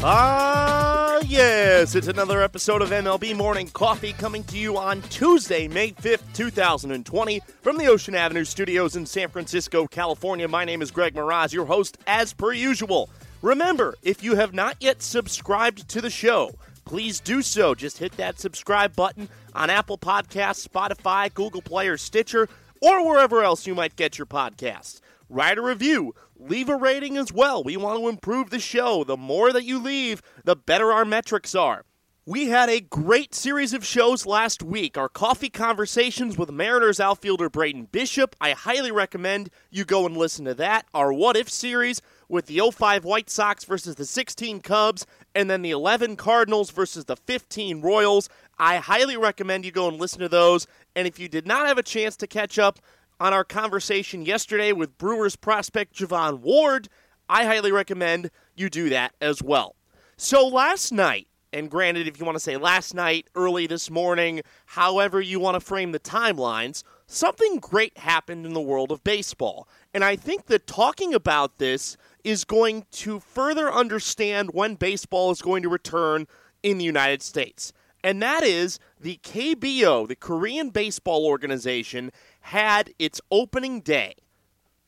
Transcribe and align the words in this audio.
Ah, 0.00 1.18
yes, 1.26 1.96
it's 1.96 2.06
another 2.06 2.40
episode 2.40 2.82
of 2.82 2.90
MLB 2.90 3.34
Morning 3.34 3.66
Coffee 3.66 4.12
coming 4.12 4.44
to 4.44 4.56
you 4.56 4.78
on 4.78 5.02
Tuesday, 5.02 5.66
May 5.66 5.90
5th, 5.90 6.22
2020, 6.34 7.40
from 7.62 7.76
the 7.76 7.88
Ocean 7.88 8.14
Avenue 8.14 8.44
studios 8.44 8.94
in 8.94 9.04
San 9.04 9.28
Francisco, 9.28 9.88
California. 9.88 10.46
My 10.46 10.64
name 10.64 10.82
is 10.82 10.92
Greg 10.92 11.14
Moraz, 11.14 11.52
your 11.52 11.64
host, 11.64 11.98
as 12.06 12.32
per 12.32 12.52
usual. 12.52 13.10
Remember, 13.42 13.96
if 14.04 14.22
you 14.22 14.36
have 14.36 14.54
not 14.54 14.76
yet 14.78 15.02
subscribed 15.02 15.88
to 15.88 16.00
the 16.00 16.10
show, 16.10 16.54
please 16.84 17.18
do 17.18 17.42
so. 17.42 17.74
Just 17.74 17.98
hit 17.98 18.12
that 18.18 18.38
subscribe 18.38 18.94
button 18.94 19.28
on 19.52 19.68
Apple 19.68 19.98
Podcasts, 19.98 20.64
Spotify, 20.68 21.34
Google 21.34 21.62
Play, 21.62 21.88
or 21.88 21.96
Stitcher, 21.96 22.48
or 22.80 23.04
wherever 23.04 23.42
else 23.42 23.66
you 23.66 23.74
might 23.74 23.96
get 23.96 24.16
your 24.16 24.26
podcasts. 24.26 25.00
Write 25.28 25.58
a 25.58 25.62
review, 25.62 26.14
leave 26.38 26.68
a 26.68 26.76
rating 26.76 27.16
as 27.16 27.32
well. 27.32 27.62
We 27.62 27.76
want 27.76 27.98
to 28.00 28.08
improve 28.08 28.50
the 28.50 28.60
show. 28.60 29.04
The 29.04 29.16
more 29.16 29.52
that 29.52 29.64
you 29.64 29.78
leave, 29.78 30.22
the 30.44 30.56
better 30.56 30.92
our 30.92 31.04
metrics 31.04 31.54
are. 31.54 31.84
We 32.28 32.48
had 32.48 32.68
a 32.68 32.82
great 32.82 33.34
series 33.34 33.72
of 33.72 33.86
shows 33.86 34.26
last 34.26 34.62
week. 34.62 34.98
Our 34.98 35.08
coffee 35.08 35.48
conversations 35.48 36.36
with 36.36 36.50
Mariners 36.50 37.00
outfielder 37.00 37.48
Braden 37.48 37.86
Bishop. 37.86 38.36
I 38.38 38.50
highly 38.50 38.90
recommend 38.90 39.48
you 39.70 39.86
go 39.86 40.04
and 40.04 40.14
listen 40.14 40.44
to 40.44 40.52
that. 40.56 40.84
Our 40.92 41.10
What 41.10 41.38
If 41.38 41.48
series 41.48 42.02
with 42.28 42.44
the 42.44 42.60
05 42.70 43.06
White 43.06 43.30
Sox 43.30 43.64
versus 43.64 43.94
the 43.94 44.04
16 44.04 44.60
Cubs, 44.60 45.06
and 45.34 45.48
then 45.48 45.62
the 45.62 45.70
11 45.70 46.16
Cardinals 46.16 46.70
versus 46.70 47.06
the 47.06 47.16
15 47.16 47.80
Royals. 47.80 48.28
I 48.58 48.76
highly 48.76 49.16
recommend 49.16 49.64
you 49.64 49.72
go 49.72 49.88
and 49.88 49.98
listen 49.98 50.20
to 50.20 50.28
those. 50.28 50.66
And 50.94 51.08
if 51.08 51.18
you 51.18 51.30
did 51.30 51.46
not 51.46 51.66
have 51.66 51.78
a 51.78 51.82
chance 51.82 52.14
to 52.18 52.26
catch 52.26 52.58
up, 52.58 52.78
on 53.20 53.32
our 53.32 53.44
conversation 53.44 54.24
yesterday 54.24 54.72
with 54.72 54.98
Brewers 54.98 55.36
prospect 55.36 55.94
Javon 55.94 56.40
Ward, 56.40 56.88
I 57.28 57.44
highly 57.44 57.72
recommend 57.72 58.30
you 58.56 58.70
do 58.70 58.88
that 58.90 59.14
as 59.20 59.42
well. 59.42 59.74
So 60.16 60.46
last 60.46 60.92
night, 60.92 61.28
and 61.52 61.70
granted, 61.70 62.06
if 62.06 62.18
you 62.18 62.26
want 62.26 62.36
to 62.36 62.40
say 62.40 62.56
last 62.56 62.94
night, 62.94 63.28
early 63.34 63.66
this 63.66 63.90
morning, 63.90 64.42
however 64.66 65.20
you 65.20 65.40
want 65.40 65.54
to 65.54 65.60
frame 65.60 65.92
the 65.92 66.00
timelines, 66.00 66.82
something 67.06 67.56
great 67.58 67.96
happened 67.98 68.44
in 68.44 68.52
the 68.52 68.60
world 68.60 68.92
of 68.92 69.02
baseball. 69.02 69.66
And 69.94 70.04
I 70.04 70.14
think 70.14 70.46
that 70.46 70.66
talking 70.66 71.14
about 71.14 71.58
this 71.58 71.96
is 72.22 72.44
going 72.44 72.84
to 72.92 73.18
further 73.20 73.72
understand 73.72 74.50
when 74.52 74.74
baseball 74.74 75.30
is 75.30 75.40
going 75.40 75.62
to 75.62 75.68
return 75.68 76.26
in 76.62 76.78
the 76.78 76.84
United 76.84 77.22
States. 77.22 77.72
And 78.04 78.22
that 78.22 78.42
is 78.42 78.78
the 79.00 79.20
KBO, 79.22 80.06
the 80.08 80.16
Korean 80.16 80.70
Baseball 80.70 81.26
Organization, 81.26 82.10
had 82.40 82.92
its 82.98 83.20
opening 83.30 83.80
day. 83.80 84.14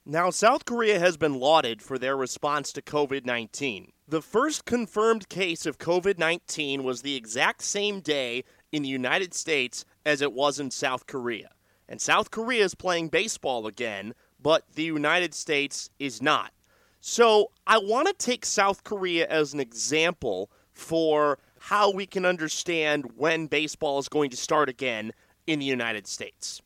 Now, 0.04 0.30
South 0.30 0.64
Korea 0.64 0.98
has 0.98 1.16
been 1.16 1.34
lauded 1.38 1.82
for 1.82 1.98
their 1.98 2.16
response 2.16 2.72
to 2.72 2.82
COVID 2.82 3.24
19. 3.24 3.92
The 4.08 4.22
first 4.22 4.64
confirmed 4.64 5.28
case 5.28 5.66
of 5.66 5.78
COVID 5.78 6.18
19 6.18 6.82
was 6.82 7.02
the 7.02 7.14
exact 7.14 7.62
same 7.62 8.00
day 8.00 8.44
in 8.72 8.82
the 8.82 8.88
United 8.88 9.34
States 9.34 9.84
as 10.04 10.22
it 10.22 10.32
was 10.32 10.58
in 10.58 10.70
South 10.70 11.06
Korea. 11.06 11.50
And 11.88 12.00
South 12.00 12.30
Korea 12.30 12.64
is 12.64 12.74
playing 12.74 13.08
baseball 13.08 13.66
again, 13.66 14.14
but 14.40 14.64
the 14.74 14.84
United 14.84 15.34
States 15.34 15.90
is 15.98 16.22
not. 16.22 16.52
So 17.00 17.50
I 17.66 17.78
want 17.78 18.08
to 18.08 18.14
take 18.14 18.44
South 18.44 18.84
Korea 18.84 19.26
as 19.28 19.54
an 19.54 19.60
example 19.60 20.50
for 20.72 21.38
how 21.60 21.90
we 21.90 22.06
can 22.06 22.24
understand 22.24 23.04
when 23.16 23.46
baseball 23.46 23.98
is 23.98 24.08
going 24.08 24.30
to 24.30 24.36
start 24.36 24.70
again 24.70 25.12
in 25.46 25.58
the 25.58 25.66
United 25.66 26.06
States. 26.06 26.62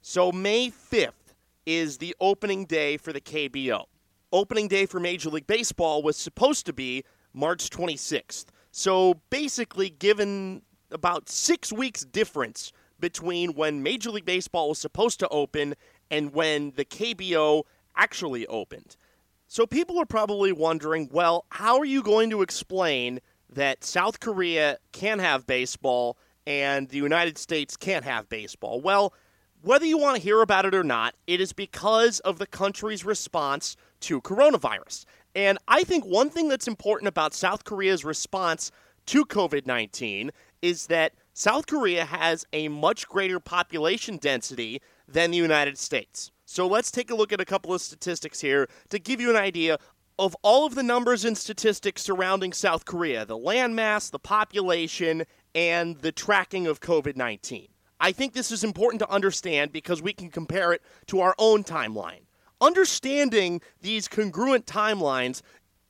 So, 0.00 0.32
May 0.32 0.70
5th 0.70 1.34
is 1.66 1.98
the 1.98 2.16
opening 2.18 2.64
day 2.64 2.96
for 2.96 3.12
the 3.12 3.20
KBO. 3.20 3.84
Opening 4.32 4.68
day 4.68 4.86
for 4.86 4.98
Major 4.98 5.28
League 5.28 5.46
Baseball 5.46 6.02
was 6.02 6.16
supposed 6.16 6.64
to 6.66 6.72
be 6.72 7.04
March 7.34 7.68
26th. 7.68 8.46
So, 8.70 9.20
basically, 9.28 9.90
given 9.90 10.62
about 10.90 11.28
six 11.28 11.70
weeks' 11.70 12.02
difference 12.02 12.72
between 12.98 13.52
when 13.52 13.82
Major 13.82 14.10
League 14.10 14.24
Baseball 14.24 14.70
was 14.70 14.78
supposed 14.78 15.20
to 15.20 15.28
open 15.28 15.74
and 16.10 16.32
when 16.32 16.72
the 16.76 16.86
KBO 16.86 17.64
actually 17.94 18.46
opened. 18.46 18.96
So, 19.46 19.66
people 19.66 19.98
are 19.98 20.06
probably 20.06 20.52
wondering 20.52 21.10
well, 21.12 21.44
how 21.50 21.78
are 21.78 21.84
you 21.84 22.02
going 22.02 22.30
to 22.30 22.40
explain 22.40 23.20
that 23.52 23.84
South 23.84 24.20
Korea 24.20 24.78
can 24.92 25.18
have 25.18 25.46
baseball 25.46 26.16
and 26.46 26.88
the 26.88 26.96
United 26.96 27.38
States 27.38 27.76
can't 27.76 28.04
have 28.04 28.28
baseball? 28.28 28.80
Well, 28.80 29.14
whether 29.62 29.86
you 29.86 29.96
want 29.96 30.16
to 30.16 30.22
hear 30.22 30.42
about 30.42 30.64
it 30.64 30.74
or 30.74 30.82
not, 30.82 31.14
it 31.26 31.40
is 31.40 31.52
because 31.52 32.18
of 32.20 32.38
the 32.38 32.46
country's 32.46 33.04
response 33.04 33.76
to 34.00 34.20
coronavirus. 34.20 35.04
And 35.34 35.58
I 35.68 35.84
think 35.84 36.04
one 36.04 36.30
thing 36.30 36.48
that's 36.48 36.68
important 36.68 37.08
about 37.08 37.32
South 37.32 37.64
Korea's 37.64 38.04
response 38.04 38.72
to 39.06 39.24
COVID 39.24 39.66
19 39.66 40.30
is 40.60 40.86
that 40.88 41.14
South 41.32 41.66
Korea 41.66 42.04
has 42.04 42.46
a 42.52 42.68
much 42.68 43.08
greater 43.08 43.40
population 43.40 44.16
density 44.16 44.80
than 45.08 45.30
the 45.30 45.38
United 45.38 45.78
States. 45.78 46.30
So 46.44 46.66
let's 46.66 46.90
take 46.90 47.10
a 47.10 47.14
look 47.14 47.32
at 47.32 47.40
a 47.40 47.44
couple 47.46 47.72
of 47.72 47.80
statistics 47.80 48.40
here 48.40 48.68
to 48.90 48.98
give 48.98 49.20
you 49.20 49.30
an 49.30 49.36
idea 49.36 49.78
of 50.18 50.36
all 50.42 50.66
of 50.66 50.74
the 50.74 50.82
numbers 50.82 51.24
and 51.24 51.36
statistics 51.36 52.02
surrounding 52.02 52.52
South 52.52 52.84
Korea 52.84 53.24
the 53.24 53.38
landmass, 53.38 54.10
the 54.10 54.18
population, 54.18 55.24
and 55.54 55.98
the 55.98 56.12
tracking 56.12 56.66
of 56.66 56.80
COVID 56.80 57.16
19. 57.16 57.68
I 58.00 58.12
think 58.12 58.32
this 58.32 58.50
is 58.50 58.64
important 58.64 59.00
to 59.00 59.10
understand 59.10 59.72
because 59.72 60.02
we 60.02 60.12
can 60.12 60.28
compare 60.28 60.72
it 60.72 60.82
to 61.06 61.20
our 61.20 61.34
own 61.38 61.62
timeline. 61.62 62.22
Understanding 62.60 63.60
these 63.80 64.08
congruent 64.08 64.66
timelines 64.66 65.42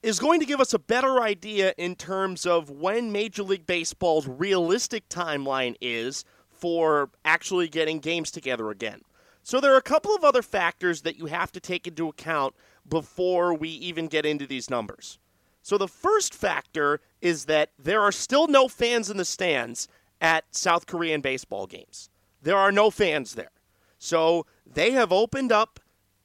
is 0.02 0.18
going 0.18 0.40
to 0.40 0.46
give 0.46 0.60
us 0.60 0.74
a 0.74 0.78
better 0.78 1.20
idea 1.20 1.74
in 1.78 1.94
terms 1.94 2.44
of 2.44 2.70
when 2.70 3.12
Major 3.12 3.42
League 3.42 3.66
Baseball's 3.66 4.26
realistic 4.26 5.08
timeline 5.08 5.76
is 5.80 6.24
for 6.50 7.10
actually 7.24 7.68
getting 7.68 7.98
games 7.98 8.30
together 8.30 8.70
again. 8.70 9.00
So 9.42 9.60
there 9.60 9.74
are 9.74 9.78
a 9.78 9.82
couple 9.82 10.14
of 10.14 10.22
other 10.22 10.42
factors 10.42 11.02
that 11.02 11.16
you 11.16 11.26
have 11.26 11.50
to 11.52 11.60
take 11.60 11.86
into 11.86 12.08
account 12.08 12.54
before 12.88 13.54
we 13.54 13.68
even 13.68 14.06
get 14.06 14.26
into 14.26 14.46
these 14.46 14.70
numbers. 14.70 15.18
So 15.62 15.78
the 15.78 15.88
first 15.88 16.34
factor 16.34 17.00
is 17.20 17.44
that 17.44 17.70
there 17.78 18.00
are 18.00 18.12
still 18.12 18.48
no 18.48 18.68
fans 18.68 19.10
in 19.10 19.16
the 19.16 19.24
stands 19.24 19.88
at 20.20 20.44
South 20.50 20.86
Korean 20.86 21.20
baseball 21.20 21.66
games. 21.66 22.10
There 22.42 22.56
are 22.56 22.72
no 22.72 22.90
fans 22.90 23.34
there. 23.34 23.50
So 23.98 24.46
they 24.66 24.90
have 24.92 25.12
opened 25.12 25.52
up 25.52 25.78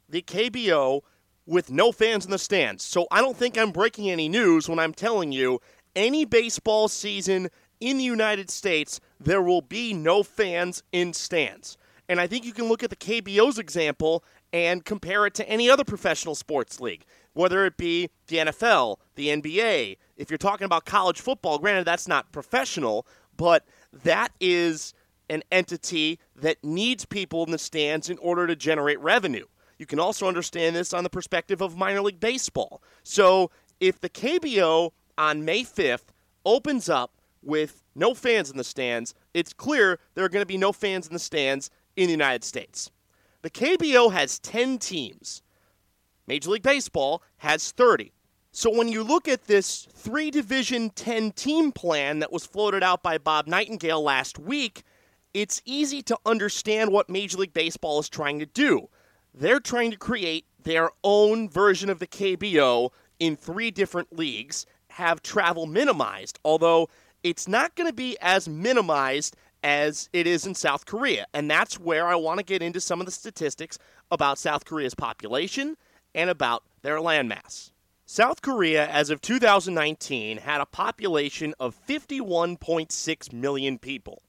the 0.10 0.22
KBO 0.24 1.02
with 1.46 1.72
no 1.72 1.92
fans 1.92 2.26
in 2.26 2.32
the 2.32 2.40
stands. 2.40 2.84
So 2.84 3.08
I 3.12 3.22
don't 3.22 3.38
think 3.38 3.58
I'm 3.58 3.72
breaking 3.72 4.10
any 4.10 4.28
news 4.28 4.68
when 4.68 4.80
I'm 4.80 4.94
telling 4.94 5.32
you 5.32 5.62
any 5.96 6.26
baseball 6.26 6.88
season 6.88 7.50
in 7.80 7.98
the 7.98 8.04
United 8.04 8.50
States, 8.50 9.00
there 9.20 9.42
will 9.42 9.62
be 9.62 9.94
no 9.94 10.24
fans 10.24 10.84
in 10.92 11.14
stands. 11.14 11.78
And 12.10 12.20
I 12.20 12.28
think 12.28 12.46
you 12.46 12.54
can 12.54 12.68
look 12.68 12.84
at 12.84 12.90
the 12.90 12.96
KBO's 12.96 13.60
example 13.60 14.24
and 14.54 14.86
compare 14.86 15.26
it 15.26 15.34
to 15.36 15.50
any 15.50 15.70
other 15.70 15.84
professional 15.84 16.36
sports 16.36 16.80
league, 16.80 17.06
whether 17.34 17.66
it 17.66 17.78
be 17.78 18.10
the 18.28 18.38
NFL, 18.38 18.98
the 19.16 19.28
NBA. 19.28 19.98
If 20.16 20.30
you're 20.30 20.38
talking 20.38 20.66
about 20.66 20.86
college 20.86 21.22
football, 21.22 21.60
granted, 21.60 21.86
that's 21.86 22.08
not 22.08 22.32
professional, 22.32 23.06
but 23.36 23.66
that 23.92 24.32
is 24.40 24.94
an 25.30 25.44
entity 25.52 26.20
that 26.36 26.64
needs 26.64 27.06
people 27.06 27.44
in 27.44 27.52
the 27.52 27.58
stands 27.58 28.10
in 28.10 28.18
order 28.20 28.48
to 28.48 28.56
generate 28.56 29.00
revenue. 29.00 29.46
You 29.78 29.86
can 29.86 30.00
also 30.00 30.28
understand 30.28 30.76
this 30.76 30.94
on 30.94 31.04
the 31.04 31.10
perspective 31.10 31.62
of 31.62 31.78
minor 31.78 32.02
league 32.02 32.20
baseball. 32.20 32.82
So, 33.04 33.52
if 33.80 34.00
the 34.00 34.10
KBO 34.10 34.92
on 35.18 35.46
May 35.46 35.64
5th 35.64 36.06
opens 36.46 36.90
up 36.90 37.12
with 37.44 37.84
no 37.94 38.16
fans 38.16 38.50
in 38.50 38.58
the 38.58 38.64
stands, 38.64 39.14
it's 39.34 39.54
clear 39.54 40.00
there 40.16 40.26
are 40.26 40.30
going 40.30 40.42
to 40.42 40.48
be 40.48 40.58
no 40.58 40.72
fans 40.72 41.06
in 41.06 41.14
the 41.14 41.20
stands 41.20 41.70
in 41.96 42.08
the 42.08 42.12
United 42.12 42.44
States. 42.44 42.90
The 43.48 43.78
KBO 43.78 44.12
has 44.12 44.40
10 44.40 44.78
teams. 44.78 45.42
Major 46.28 46.50
League 46.50 46.64
Baseball 46.64 47.24
has 47.38 47.72
30. 47.72 48.12
So 48.52 48.70
when 48.70 48.90
you 48.90 49.06
look 49.06 49.26
at 49.30 49.46
this 49.46 49.88
three 49.94 50.30
division 50.30 50.90
10 50.90 51.32
team 51.32 51.72
plan 51.72 52.20
that 52.20 52.34
was 52.34 52.46
floated 52.46 52.84
out 52.84 53.02
by 53.02 53.18
Bob 53.18 53.48
Nightingale 53.48 54.04
last 54.04 54.38
week, 54.38 54.84
it's 55.34 55.62
easy 55.64 56.02
to 56.02 56.20
understand 56.26 56.92
what 56.92 57.10
Major 57.10 57.38
League 57.38 57.54
Baseball 57.54 58.02
is 58.02 58.10
trying 58.10 58.40
to 58.40 58.46
do. 58.46 58.90
They're 59.34 59.62
trying 59.62 59.92
to 59.92 59.98
create 59.98 60.44
their 60.62 60.90
own 61.06 61.48
version 61.48 61.90
of 61.90 62.00
the 62.00 62.08
KBO 62.08 62.90
in 63.18 63.38
three 63.38 63.72
different 63.72 64.12
leagues, 64.12 64.66
have 64.90 65.22
travel 65.22 65.68
minimized, 65.68 66.38
although 66.44 66.90
it's 67.24 67.48
not 67.48 67.76
going 67.76 67.88
to 67.88 67.96
be 67.96 68.18
as 68.20 68.50
minimized 68.50 69.38
as 69.68 70.08
it 70.14 70.26
is 70.26 70.48
in 70.48 70.56
South 70.56 70.86
Korea. 70.86 71.26
And 71.34 71.52
that's 71.52 71.78
where 71.78 72.08
I 72.08 72.16
want 72.16 72.38
to 72.38 72.46
get 72.46 72.62
into 72.62 72.80
some 72.80 73.02
of 73.02 73.06
the 73.06 73.12
statistics 73.12 73.78
about 74.10 74.40
South 74.40 74.64
Korea's 74.64 74.96
population 74.96 75.76
and 76.16 76.30
about 76.30 76.64
their 76.84 77.00
landmass. 77.00 77.72
South 78.06 78.42
Korea, 78.42 78.88
as 78.88 79.10
of 79.10 79.20
2019, 79.20 80.38
had 80.38 80.62
a 80.62 80.66
population 80.66 81.54
of 81.60 81.76
51.6 81.86 83.34
million 83.34 83.78
people. 83.78 84.24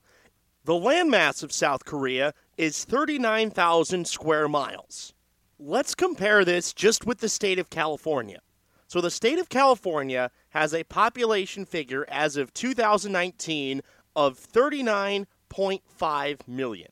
The 0.64 0.72
landmass 0.72 1.44
of 1.44 1.52
South 1.52 1.84
Korea 1.84 2.34
is 2.56 2.84
39,000 2.84 4.08
square 4.08 4.48
miles. 4.48 5.14
Let's 5.56 5.94
compare 5.94 6.44
this 6.44 6.72
just 6.72 7.06
with 7.06 7.18
the 7.18 7.28
state 7.28 7.60
of 7.60 7.70
California. 7.70 8.40
So 8.88 9.00
the 9.00 9.10
state 9.10 9.38
of 9.38 9.50
California 9.50 10.30
has 10.48 10.74
a 10.74 10.82
population 10.82 11.64
figure 11.64 12.06
as 12.08 12.36
of 12.36 12.52
2019 12.54 13.82
of 14.18 14.36
39.5 14.36 16.48
million. 16.48 16.90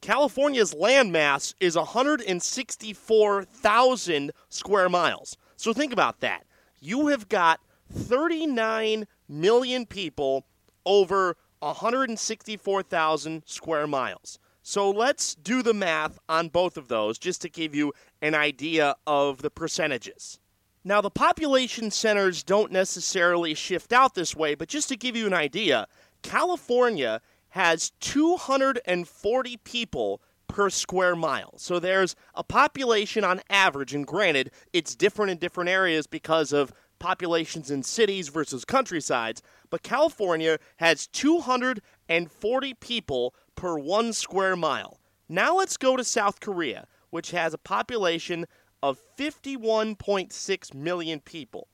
California's 0.00 0.72
landmass 0.72 1.52
is 1.58 1.74
164,000 1.74 4.32
square 4.48 4.88
miles. 4.88 5.36
So 5.56 5.72
think 5.72 5.92
about 5.92 6.20
that. 6.20 6.46
You 6.78 7.08
have 7.08 7.28
got 7.28 7.58
39 7.92 9.08
million 9.28 9.84
people 9.84 10.46
over 10.86 11.36
164,000 11.58 13.42
square 13.44 13.88
miles. 13.88 14.38
So 14.62 14.92
let's 14.92 15.34
do 15.34 15.64
the 15.64 15.74
math 15.74 16.20
on 16.28 16.50
both 16.50 16.76
of 16.76 16.86
those 16.86 17.18
just 17.18 17.42
to 17.42 17.48
give 17.48 17.74
you 17.74 17.92
an 18.22 18.36
idea 18.36 18.94
of 19.08 19.42
the 19.42 19.50
percentages. 19.50 20.38
Now, 20.84 21.00
the 21.00 21.10
population 21.10 21.90
centers 21.90 22.44
don't 22.44 22.70
necessarily 22.70 23.54
shift 23.54 23.92
out 23.92 24.14
this 24.14 24.36
way, 24.36 24.54
but 24.54 24.68
just 24.68 24.88
to 24.88 24.96
give 24.96 25.16
you 25.16 25.26
an 25.26 25.34
idea, 25.34 25.88
California 26.28 27.22
has 27.50 27.92
240 28.00 29.56
people 29.64 30.20
per 30.46 30.68
square 30.68 31.16
mile. 31.16 31.54
So 31.56 31.78
there's 31.78 32.14
a 32.34 32.44
population 32.44 33.24
on 33.24 33.40
average, 33.48 33.94
and 33.94 34.06
granted, 34.06 34.50
it's 34.74 34.94
different 34.94 35.30
in 35.30 35.38
different 35.38 35.70
areas 35.70 36.06
because 36.06 36.52
of 36.52 36.70
populations 36.98 37.70
in 37.70 37.82
cities 37.82 38.28
versus 38.28 38.66
countrysides, 38.66 39.40
but 39.70 39.82
California 39.82 40.58
has 40.76 41.06
240 41.06 42.74
people 42.74 43.34
per 43.54 43.78
one 43.78 44.12
square 44.12 44.54
mile. 44.54 45.00
Now 45.30 45.56
let's 45.56 45.78
go 45.78 45.96
to 45.96 46.04
South 46.04 46.40
Korea, 46.40 46.86
which 47.08 47.30
has 47.30 47.54
a 47.54 47.58
population 47.58 48.44
of 48.82 49.00
51.6 49.18 50.74
million 50.74 51.20
people. 51.20 51.68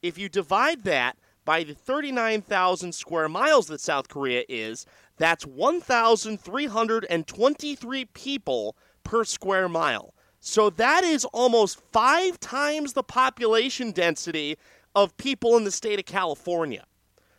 If 0.00 0.16
you 0.16 0.30
divide 0.30 0.84
that 0.84 1.18
by 1.44 1.64
the 1.64 1.74
39,000 1.74 2.94
square 2.94 3.28
miles 3.28 3.66
that 3.68 3.80
South 3.80 4.08
Korea 4.08 4.44
is, 4.48 4.86
that's 5.16 5.46
1,323 5.46 8.04
people 8.06 8.76
per 9.04 9.22
square 9.24 9.68
mile. 9.68 10.14
So 10.40 10.70
that 10.70 11.04
is 11.04 11.24
almost 11.26 11.80
five 11.92 12.40
times 12.40 12.94
the 12.94 13.02
population 13.02 13.92
density 13.92 14.56
of 14.94 15.16
people 15.16 15.56
in 15.56 15.64
the 15.64 15.70
state 15.70 15.98
of 15.98 16.06
California. 16.06 16.84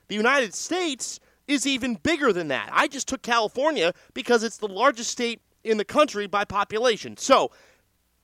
The 0.07 0.15
United 0.15 0.53
States 0.53 1.19
is 1.47 1.65
even 1.65 1.95
bigger 1.95 2.31
than 2.31 2.49
that. 2.49 2.69
I 2.71 2.87
just 2.87 3.07
took 3.07 3.21
California 3.21 3.93
because 4.13 4.43
it's 4.43 4.57
the 4.57 4.67
largest 4.67 5.09
state 5.09 5.41
in 5.63 5.77
the 5.77 5.85
country 5.85 6.27
by 6.27 6.45
population. 6.45 7.17
So, 7.17 7.51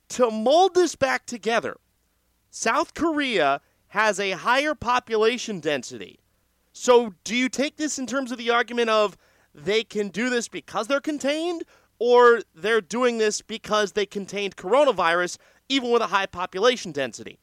to 0.09 0.31
mold 0.31 0.73
this 0.73 0.95
back 0.95 1.25
together, 1.25 1.75
South 2.49 2.93
Korea 2.93 3.61
has 3.89 4.19
a 4.19 4.31
higher 4.31 4.75
population 4.75 5.59
density. 5.59 6.19
So, 6.73 7.13
do 7.23 7.35
you 7.35 7.49
take 7.49 7.77
this 7.77 7.97
in 7.97 8.05
terms 8.05 8.31
of 8.31 8.37
the 8.37 8.49
argument 8.49 8.89
of 8.89 9.17
they 9.53 9.83
can 9.83 10.09
do 10.09 10.29
this 10.29 10.47
because 10.47 10.87
they're 10.87 10.99
contained, 10.99 11.63
or 11.99 12.41
they're 12.53 12.81
doing 12.81 13.17
this 13.17 13.41
because 13.41 13.93
they 13.93 14.05
contained 14.05 14.55
coronavirus 14.55 15.37
even 15.69 15.91
with 15.91 16.01
a 16.01 16.07
high 16.07 16.27
population 16.27 16.91
density? 16.91 17.39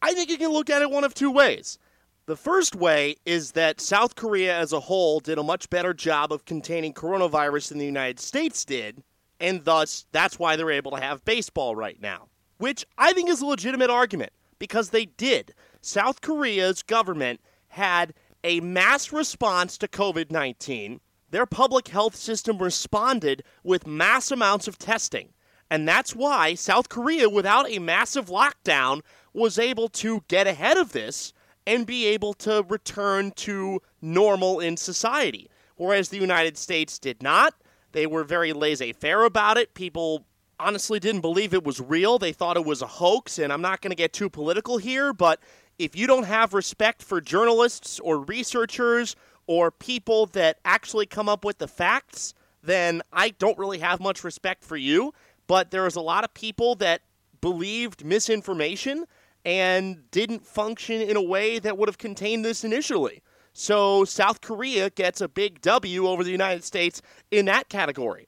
I 0.00 0.14
think 0.14 0.30
you 0.30 0.38
can 0.38 0.52
look 0.52 0.70
at 0.70 0.82
it 0.82 0.90
one 0.90 1.04
of 1.04 1.14
two 1.14 1.30
ways. 1.30 1.78
The 2.26 2.36
first 2.36 2.74
way 2.74 3.16
is 3.26 3.52
that 3.52 3.82
South 3.82 4.16
Korea 4.16 4.58
as 4.58 4.72
a 4.72 4.80
whole 4.80 5.20
did 5.20 5.36
a 5.36 5.42
much 5.42 5.68
better 5.68 5.92
job 5.92 6.32
of 6.32 6.46
containing 6.46 6.94
coronavirus 6.94 7.68
than 7.68 7.78
the 7.78 7.84
United 7.84 8.18
States 8.18 8.64
did, 8.64 9.02
and 9.40 9.64
thus 9.64 10.06
that's 10.10 10.38
why 10.38 10.56
they're 10.56 10.70
able 10.70 10.92
to 10.92 11.02
have 11.02 11.24
baseball 11.26 11.76
right 11.76 12.00
now. 12.00 12.28
Which 12.56 12.86
I 12.96 13.12
think 13.12 13.28
is 13.28 13.42
a 13.42 13.46
legitimate 13.46 13.90
argument 13.90 14.32
because 14.58 14.90
they 14.90 15.06
did. 15.06 15.54
South 15.80 16.20
Korea's 16.20 16.82
government 16.82 17.40
had 17.68 18.14
a 18.42 18.60
mass 18.60 19.12
response 19.12 19.78
to 19.78 19.88
COVID 19.88 20.30
19 20.30 21.00
their 21.34 21.46
public 21.46 21.88
health 21.88 22.14
system 22.14 22.58
responded 22.58 23.42
with 23.64 23.88
mass 23.88 24.30
amounts 24.30 24.68
of 24.68 24.78
testing. 24.78 25.30
And 25.68 25.88
that's 25.88 26.14
why 26.14 26.54
South 26.54 26.88
Korea, 26.88 27.28
without 27.28 27.68
a 27.68 27.80
massive 27.80 28.26
lockdown, 28.26 29.00
was 29.32 29.58
able 29.58 29.88
to 29.88 30.22
get 30.28 30.46
ahead 30.46 30.76
of 30.76 30.92
this 30.92 31.32
and 31.66 31.88
be 31.88 32.06
able 32.06 32.34
to 32.34 32.64
return 32.68 33.32
to 33.32 33.82
normal 34.00 34.60
in 34.60 34.76
society. 34.76 35.50
Whereas 35.74 36.10
the 36.10 36.18
United 36.18 36.56
States 36.56 37.00
did 37.00 37.20
not. 37.20 37.54
They 37.90 38.06
were 38.06 38.22
very 38.22 38.52
laissez 38.52 38.92
faire 38.92 39.24
about 39.24 39.58
it. 39.58 39.74
People 39.74 40.26
honestly 40.58 41.00
didn't 41.00 41.20
believe 41.20 41.54
it 41.54 41.64
was 41.64 41.80
real. 41.80 42.18
They 42.18 42.32
thought 42.32 42.56
it 42.56 42.64
was 42.64 42.82
a 42.82 42.86
hoax. 42.86 43.38
And 43.38 43.52
I'm 43.52 43.62
not 43.62 43.80
going 43.80 43.90
to 43.90 43.96
get 43.96 44.12
too 44.12 44.30
political 44.30 44.78
here, 44.78 45.12
but 45.12 45.40
if 45.78 45.96
you 45.96 46.06
don't 46.06 46.24
have 46.24 46.54
respect 46.54 47.02
for 47.02 47.20
journalists 47.20 47.98
or 48.00 48.20
researchers 48.20 49.16
or 49.46 49.70
people 49.70 50.26
that 50.26 50.58
actually 50.64 51.06
come 51.06 51.28
up 51.28 51.44
with 51.44 51.58
the 51.58 51.68
facts, 51.68 52.34
then 52.62 53.02
I 53.12 53.30
don't 53.30 53.58
really 53.58 53.78
have 53.78 54.00
much 54.00 54.24
respect 54.24 54.64
for 54.64 54.76
you. 54.76 55.12
But 55.46 55.70
there's 55.70 55.96
a 55.96 56.00
lot 56.00 56.24
of 56.24 56.32
people 56.32 56.74
that 56.76 57.02
believed 57.40 58.04
misinformation 58.04 59.04
and 59.44 60.10
didn't 60.10 60.46
function 60.46 61.02
in 61.02 61.16
a 61.16 61.22
way 61.22 61.58
that 61.58 61.76
would 61.76 61.88
have 61.88 61.98
contained 61.98 62.44
this 62.44 62.64
initially. 62.64 63.22
So 63.52 64.04
South 64.04 64.40
Korea 64.40 64.90
gets 64.90 65.20
a 65.20 65.28
big 65.28 65.60
W 65.60 66.08
over 66.08 66.24
the 66.24 66.30
United 66.30 66.64
States 66.64 67.02
in 67.30 67.44
that 67.44 67.68
category. 67.68 68.26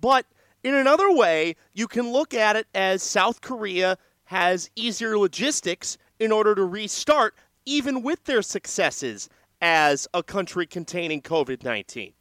But 0.00 0.26
in 0.64 0.74
another 0.74 1.12
way, 1.12 1.56
you 1.74 1.86
can 1.86 2.10
look 2.10 2.32
at 2.32 2.56
it 2.56 2.66
as 2.74 3.02
South 3.02 3.42
Korea 3.42 3.98
has 4.24 4.70
easier 4.74 5.18
logistics 5.18 5.98
in 6.18 6.32
order 6.32 6.54
to 6.54 6.64
restart, 6.64 7.34
even 7.66 8.02
with 8.02 8.24
their 8.24 8.40
successes 8.40 9.28
as 9.60 10.08
a 10.14 10.22
country 10.22 10.66
containing 10.66 11.20
COVID 11.20 11.62
19. 11.62 12.14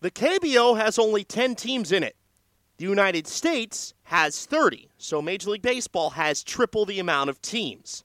The 0.00 0.10
KBO 0.10 0.78
has 0.78 0.98
only 0.98 1.24
10 1.24 1.56
teams 1.56 1.92
in 1.92 2.02
it. 2.02 2.16
The 2.78 2.84
United 2.84 3.26
States 3.26 3.94
has 4.04 4.46
30, 4.46 4.88
so 4.96 5.20
Major 5.20 5.50
League 5.50 5.62
Baseball 5.62 6.10
has 6.10 6.42
triple 6.42 6.84
the 6.84 6.98
amount 6.98 7.30
of 7.30 7.42
teams. 7.42 8.04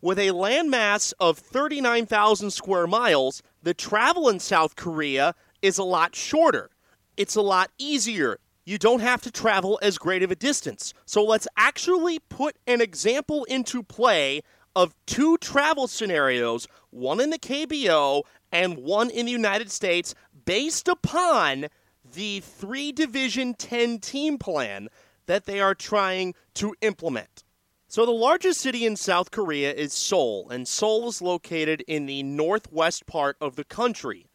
With 0.00 0.18
a 0.18 0.28
landmass 0.28 1.12
of 1.18 1.38
39,000 1.38 2.50
square 2.50 2.86
miles, 2.86 3.42
the 3.62 3.74
travel 3.74 4.28
in 4.28 4.38
South 4.38 4.76
Korea 4.76 5.34
is 5.62 5.78
a 5.78 5.84
lot 5.84 6.14
shorter. 6.14 6.70
It's 7.16 7.34
a 7.34 7.42
lot 7.42 7.70
easier. 7.78 8.38
You 8.68 8.78
don't 8.78 9.00
have 9.00 9.22
to 9.22 9.30
travel 9.30 9.78
as 9.80 9.96
great 9.96 10.24
of 10.24 10.32
a 10.32 10.36
distance. 10.36 10.92
So 11.04 11.22
let's 11.22 11.46
actually 11.56 12.18
put 12.18 12.56
an 12.66 12.80
example 12.80 13.44
into 13.44 13.84
play 13.84 14.42
of 14.74 14.92
two 15.06 15.38
travel 15.38 15.86
scenarios, 15.86 16.66
one 16.90 17.20
in 17.20 17.30
the 17.30 17.38
KBO 17.38 18.24
and 18.50 18.78
one 18.78 19.08
in 19.08 19.26
the 19.26 19.32
United 19.32 19.70
States, 19.70 20.16
based 20.44 20.88
upon 20.88 21.66
the 22.14 22.40
three 22.40 22.90
division 22.90 23.54
10 23.54 24.00
team 24.00 24.36
plan 24.36 24.88
that 25.26 25.44
they 25.44 25.60
are 25.60 25.74
trying 25.74 26.34
to 26.54 26.74
implement. 26.80 27.44
So, 27.86 28.04
the 28.04 28.10
largest 28.10 28.60
city 28.60 28.84
in 28.84 28.96
South 28.96 29.30
Korea 29.30 29.72
is 29.72 29.92
Seoul, 29.92 30.50
and 30.50 30.66
Seoul 30.66 31.08
is 31.08 31.22
located 31.22 31.84
in 31.86 32.06
the 32.06 32.24
northwest 32.24 33.06
part 33.06 33.36
of 33.40 33.54
the 33.54 33.64
country. 33.64 34.26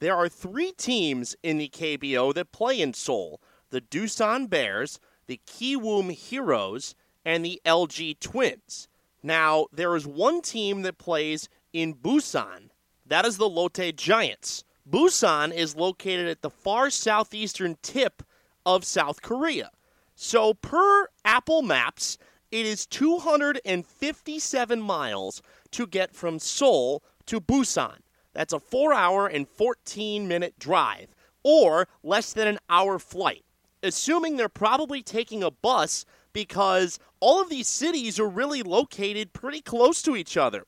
There 0.00 0.16
are 0.16 0.28
three 0.28 0.72
teams 0.72 1.36
in 1.42 1.58
the 1.58 1.68
KBO 1.68 2.32
that 2.32 2.50
play 2.50 2.80
in 2.80 2.94
Seoul 2.94 3.42
the 3.70 3.80
Doosan 3.80 4.48
Bears, 4.48 5.00
the 5.26 5.40
Kiwoom 5.46 6.10
Heroes, 6.12 6.94
and 7.24 7.44
the 7.44 7.60
LG 7.64 8.18
Twins. 8.20 8.88
Now, 9.22 9.66
there 9.72 9.94
is 9.96 10.06
one 10.06 10.40
team 10.40 10.82
that 10.82 10.98
plays 10.98 11.48
in 11.72 11.94
Busan. 11.94 12.70
That 13.06 13.26
is 13.26 13.36
the 13.36 13.48
Lotte 13.48 13.96
Giants. 13.96 14.64
Busan 14.88 15.52
is 15.52 15.76
located 15.76 16.28
at 16.28 16.42
the 16.42 16.50
far 16.50 16.88
southeastern 16.88 17.76
tip 17.82 18.22
of 18.64 18.84
South 18.84 19.20
Korea. 19.22 19.70
So, 20.14 20.54
per 20.54 21.08
Apple 21.24 21.62
Maps, 21.62 22.18
it 22.50 22.64
is 22.64 22.86
257 22.86 24.80
miles 24.80 25.42
to 25.72 25.86
get 25.86 26.14
from 26.14 26.38
Seoul 26.38 27.02
to 27.26 27.40
Busan. 27.40 27.98
That's 28.32 28.52
a 28.52 28.60
4 28.60 28.94
hour 28.94 29.26
and 29.26 29.48
14 29.48 30.26
minute 30.26 30.58
drive, 30.58 31.14
or 31.42 31.88
less 32.02 32.32
than 32.32 32.48
an 32.48 32.58
hour 32.70 32.98
flight. 32.98 33.44
Assuming 33.82 34.36
they're 34.36 34.48
probably 34.48 35.02
taking 35.02 35.42
a 35.42 35.50
bus 35.50 36.04
because 36.32 36.98
all 37.20 37.40
of 37.40 37.48
these 37.48 37.68
cities 37.68 38.18
are 38.18 38.28
really 38.28 38.62
located 38.62 39.32
pretty 39.32 39.60
close 39.60 40.02
to 40.02 40.16
each 40.16 40.36
other. 40.36 40.64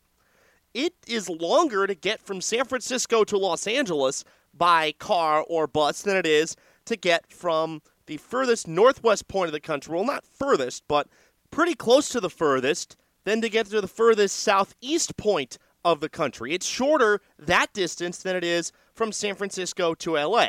It 0.75 0.95
is 1.07 1.29
longer 1.29 1.87
to 1.87 1.95
get 1.95 2.23
from 2.23 2.41
San 2.41 2.65
Francisco 2.65 3.25
to 3.25 3.37
Los 3.37 3.67
Angeles 3.67 4.25
by 4.55 4.93
car 4.93 5.45
or 5.49 5.67
bus 5.67 6.03
than 6.03 6.17
it 6.17 6.27
is 6.27 6.57
to 6.85 6.97
get 6.97 7.33
from 7.33 7.83
the 8.07 8.17
furthest 8.17 8.69
northwest 8.69 9.29
point 9.29 9.49
of 9.49 9.53
the 9.53 9.61
country. 9.61 9.95
Well, 9.95 10.05
not 10.05 10.25
furthest, 10.25 10.85
but 10.89 11.09
pretty 11.51 11.75
close 11.75 12.09
to 12.11 12.21
the 12.21 12.31
furthest, 12.31 12.97
than 13.25 13.41
to 13.41 13.49
get 13.49 13.67
to 13.67 13.81
the 13.81 13.89
furthest 13.89 14.37
southeast 14.37 15.17
point 15.17 15.59
of 15.85 16.01
the 16.01 16.09
country. 16.09 16.53
It's 16.53 16.67
shorter 16.67 17.21
that 17.39 17.73
distance 17.73 18.19
than 18.19 18.37
it 18.37 18.45
is 18.45 18.73
from 18.95 19.13
San 19.13 19.35
Francisco 19.35 19.95
to 19.95 20.17
LA. 20.17 20.49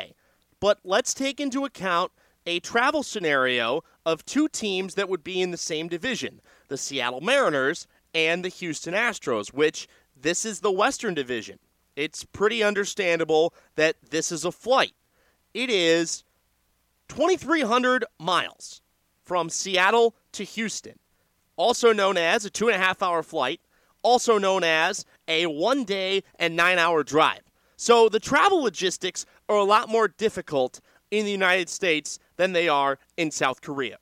But 0.60 0.78
let's 0.84 1.14
take 1.14 1.40
into 1.40 1.64
account 1.64 2.12
a 2.46 2.60
travel 2.60 3.02
scenario 3.02 3.82
of 4.04 4.24
two 4.24 4.48
teams 4.48 4.94
that 4.94 5.08
would 5.08 5.24
be 5.24 5.40
in 5.40 5.50
the 5.50 5.56
same 5.56 5.88
division 5.88 6.40
the 6.68 6.78
Seattle 6.78 7.20
Mariners 7.20 7.86
and 8.14 8.44
the 8.44 8.48
Houston 8.48 8.94
Astros, 8.94 9.52
which 9.52 9.88
this 10.16 10.44
is 10.46 10.60
the 10.60 10.72
Western 10.72 11.12
Division. 11.12 11.58
It's 11.96 12.24
pretty 12.24 12.62
understandable 12.62 13.52
that 13.76 13.96
this 14.10 14.32
is 14.32 14.44
a 14.44 14.52
flight. 14.52 14.94
It 15.52 15.68
is 15.68 16.24
2,300 17.08 18.04
miles 18.18 18.80
from 19.22 19.50
Seattle 19.50 20.14
to 20.32 20.44
Houston, 20.44 20.98
also 21.56 21.92
known 21.92 22.16
as 22.16 22.44
a 22.44 22.50
two 22.50 22.68
and 22.68 22.76
a 22.76 22.84
half 22.84 23.02
hour 23.02 23.22
flight, 23.22 23.60
also 24.02 24.38
known 24.38 24.64
as 24.64 25.04
a 25.28 25.46
one 25.46 25.84
day 25.84 26.22
and 26.38 26.56
nine 26.56 26.78
hour 26.78 27.02
drive. 27.02 27.42
So 27.76 28.08
the 28.08 28.20
travel 28.20 28.62
logistics 28.62 29.26
are 29.48 29.56
a 29.56 29.64
lot 29.64 29.88
more 29.88 30.08
difficult 30.08 30.80
in 31.12 31.26
the 31.26 31.30
United 31.30 31.68
States 31.68 32.18
than 32.36 32.52
they 32.52 32.68
are 32.68 32.98
in 33.16 33.30
South 33.30 33.60
Korea. 33.60 33.98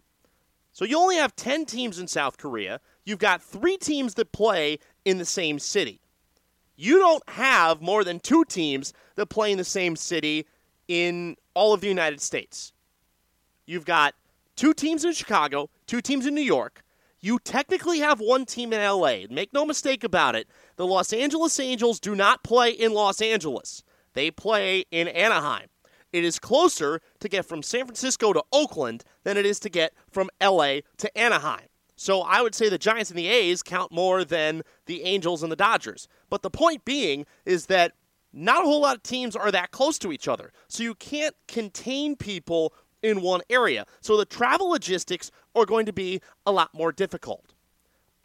So 0.73 0.85
you 0.85 0.97
only 0.97 1.17
have 1.17 1.35
10 1.37 1.67
teams 1.67 1.99
in 1.99 2.07
South 2.07 2.39
Korea. 2.39 2.81
You've 3.05 3.19
got 3.19 3.43
three 3.43 3.77
teams 3.77 4.15
that 4.15 4.33
play 4.33 4.79
in 5.05 5.19
the 5.19 5.25
same 5.25 5.59
city. 5.59 6.01
You 6.77 6.99
don't 6.99 7.29
have 7.29 7.83
more 7.83 8.05
than 8.05 8.21
two 8.21 8.45
teams 8.45 8.95
that 9.17 9.27
play 9.27 9.51
in 9.51 9.59
the 9.59 9.65
same 9.65 9.97
city 9.97 10.47
in 10.87 11.37
all 11.53 11.75
of 11.75 11.81
the 11.81 11.89
United 11.89 12.21
States. 12.21 12.73
You've 13.67 13.85
got 13.85 14.15
two 14.55 14.73
teams 14.73 15.05
in 15.05 15.13
Chicago, 15.13 15.69
two 15.87 16.01
teams 16.01 16.27
in 16.27 16.35
New 16.35 16.41
York. 16.41 16.83
You 17.21 17.41
technically 17.41 17.99
have 17.99 18.21
one 18.21 18.47
team 18.47 18.73
in 18.73 18.81
LA. 18.81 19.27
Make 19.29 19.53
no 19.53 19.67
mistake 19.67 20.05
about 20.05 20.37
it. 20.37 20.47
The 20.77 20.87
Los 20.87 21.13
Angeles 21.13 21.59
Angels 21.59 21.99
do 21.99 22.15
not 22.15 22.45
play 22.45 22.71
in 22.71 22.95
Los 22.95 23.21
Angeles, 23.21 23.83
they 24.15 24.31
play 24.31 24.85
in 24.93 25.09
Anaheim 25.09 25.69
it 26.13 26.25
is 26.25 26.39
closer 26.39 27.01
to 27.21 27.29
get 27.29 27.47
from 27.47 27.63
San 27.63 27.85
Francisco 27.87 28.33
to 28.33 28.43
Oakland 28.53 29.05
than 29.25 29.37
it 29.37 29.47
is 29.47 29.61
to 29.61 29.69
get 29.69 29.93
from 30.11 30.31
LA 30.43 30.81
to 30.99 31.19
Anaheim. 31.19 31.67
So 31.97 32.23
I 32.23 32.41
would 32.41 32.55
say 32.55 32.69
the 32.69 32.79
Giants 32.79 33.11
and 33.11 33.19
the 33.19 33.27
A's 33.27 33.63
count 33.63 33.93
more 33.93 34.25
than 34.25 34.63
the 34.87 35.03
Angels 35.03 35.43
and 35.43 35.53
the 35.53 35.57
Dodgers. 35.57 36.09
But 36.31 36.43
the 36.43 36.51
point 36.51 36.85
being 36.85 37.27
is 37.45 37.67
that 37.67 37.93
not 38.33 38.63
a 38.63 38.67
whole 38.67 38.81
lot 38.81 38.97
of 38.97 39.03
teams 39.03 39.37
are 39.37 39.51
that 39.51 39.71
close 39.71 39.99
to 39.99 40.13
each 40.13 40.29
other. 40.29 40.53
So 40.69 40.83
you 40.83 40.95
can't 40.95 41.35
contain 41.47 42.17
people 42.17 42.73
in 43.03 43.21
one 43.21 43.43
area. 43.51 43.87
So 44.01 44.17
the 44.17 44.25
travel 44.25 44.71
logistics 44.71 45.31
are 45.55 45.67
going 45.67 45.87
to 45.87 45.93
be 45.93 46.21
a 46.47 46.53
lot 46.53 46.73
more 46.73 46.93
difficult. 46.93 47.55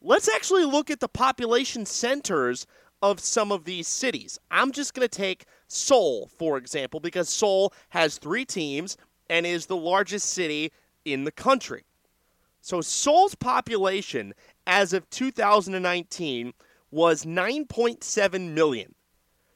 Let's 0.01 0.29
actually 0.29 0.65
look 0.65 0.89
at 0.89 0.99
the 0.99 1.07
population 1.09 1.85
centers 1.85 2.67
of 3.01 3.19
some 3.19 3.51
of 3.51 3.65
these 3.65 3.87
cities. 3.87 4.39
I'm 4.51 4.71
just 4.71 4.93
going 4.93 5.07
to 5.07 5.17
take 5.17 5.45
Seoul, 5.75 6.29
for 6.37 6.57
example, 6.57 6.99
because 6.99 7.29
Seoul 7.29 7.73
has 7.89 8.17
three 8.17 8.45
teams 8.45 8.97
and 9.29 9.45
is 9.45 9.65
the 9.65 9.75
largest 9.75 10.29
city 10.29 10.71
in 11.03 11.23
the 11.23 11.31
country. 11.31 11.83
So 12.61 12.81
Seoul's 12.81 13.35
population 13.35 14.33
as 14.65 14.93
of 14.93 15.09
2019 15.09 16.53
was 16.89 17.25
9.7 17.25 18.53
million. 18.53 18.95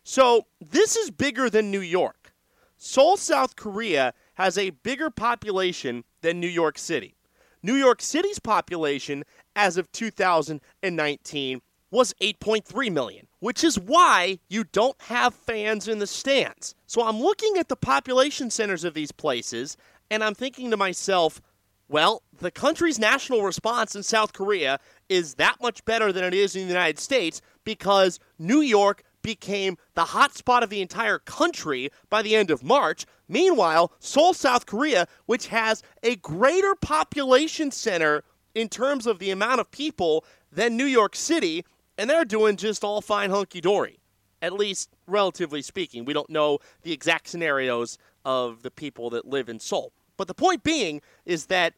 So 0.03 0.45
this 0.59 0.95
is 0.95 1.09
bigger 1.09 1.49
than 1.49 1.71
New 1.71 1.81
York. 1.81 2.33
Seoul, 2.77 3.17
South 3.17 3.55
Korea 3.55 4.13
has 4.35 4.57
a 4.57 4.69
bigger 4.69 5.09
population 5.09 6.03
than 6.21 6.39
New 6.39 6.47
York 6.47 6.77
City. 6.77 7.15
New 7.61 7.75
York 7.75 8.01
City's 8.01 8.39
population 8.39 9.23
as 9.55 9.77
of 9.77 9.91
2019 9.91 11.61
was 11.91 12.13
8.3 12.22 12.91
million, 12.91 13.27
which 13.39 13.63
is 13.63 13.79
why 13.79 14.39
you 14.48 14.63
don't 14.63 15.00
have 15.01 15.34
fans 15.34 15.88
in 15.88 16.00
the 16.00 16.08
stands. 16.08 16.75
So 16.86 17.05
I'm 17.05 17.19
looking 17.19 17.58
at 17.58 17.69
the 17.69 17.75
population 17.75 18.50
centers 18.50 18.84
of 18.84 18.93
these 18.93 19.12
places 19.12 19.77
and 20.12 20.24
I'm 20.24 20.36
thinking 20.36 20.72
to 20.72 20.77
myself, 20.77 21.41
well, 21.88 22.22
the 22.39 22.51
country's 22.51 23.00
national 23.00 23.41
response 23.41 23.96
in 23.96 24.03
South 24.03 24.34
Korea 24.34 24.79
is 25.08 25.36
that 25.36 25.58
much 25.62 25.84
better 25.86 26.12
than 26.12 26.24
it 26.24 26.34
is 26.34 26.55
in 26.55 26.63
the 26.63 26.74
United 26.74 27.00
States 27.00 27.41
because 27.63 28.19
New 28.38 28.62
York 28.62 29.03
became 29.22 29.77
the 29.96 30.05
hotspot 30.05 30.62
of 30.62 30.69
the 30.69 30.81
entire 30.81 31.19
country 31.19 31.89
by 32.10 32.22
the 32.22 32.36
end 32.36 32.51
of 32.51 32.63
March. 32.63 33.05
Meanwhile, 33.27 33.91
Seoul, 34.00 34.34
South 34.34 34.65
Korea, 34.65 35.08
which 35.25 35.48
has 35.48 35.84
a 36.03 36.15
greater 36.17 36.75
population 36.75 37.72
center 37.72 38.24
in 38.55 38.69
terms 38.69 39.05
of 39.05 39.19
the 39.19 39.31
amount 39.31 39.60
of 39.60 39.72
people 39.72 40.24
than 40.51 40.77
New 40.77 40.86
York 40.86 41.15
City, 41.15 41.65
and 42.00 42.10
they're 42.10 42.25
doing 42.25 42.56
just 42.56 42.84
all 42.84 43.01
fine 43.01 43.29
hunky 43.29 43.60
dory, 43.60 44.00
at 44.41 44.53
least 44.53 44.96
relatively 45.06 45.62
speaking. 45.62 46.06
We 46.06 46.13
don't 46.13 46.29
know 46.29 46.60
the 46.82 46.94
exact 46.94 47.27
scenarios 47.27 47.98
of 48.24 48.63
the 48.63 48.72
people 48.72 49.10
that 49.10 49.27
live 49.27 49.50
in 49.50 49.60
Seoul. 49.60 49.91
But 50.15 50.29
the 50.29 50.34
point 50.34 50.63
being 50.63 51.01
is 51.25 51.48
that 51.48 51.74